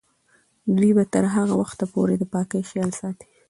دوی 0.75 0.91
به 0.97 1.03
تر 1.13 1.25
هغه 1.35 1.53
وخته 1.61 1.85
پورې 1.93 2.15
د 2.17 2.23
پاکۍ 2.33 2.61
خیال 2.71 2.91
ساتي. 2.99 3.27